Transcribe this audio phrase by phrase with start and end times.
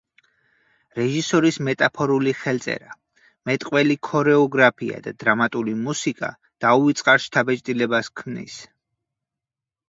[0.99, 2.95] რეჟისორის მეტაფორული ხელწერა,
[3.49, 6.31] მეტყველი ქორეოგრაფია და დრამატული მუსიკა,
[6.67, 8.59] დაუვიწყარ შთაბეჭდილებას ქმნის.